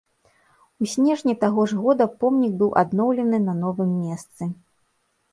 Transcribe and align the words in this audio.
У 0.83 0.87
снежні 0.93 1.33
таго 1.43 1.65
ж 1.73 1.75
года 1.81 2.07
помнік 2.23 2.53
быў 2.61 2.71
адноўлены 2.83 3.37
на 3.49 3.53
новым 3.59 3.91
месцы. 4.07 4.43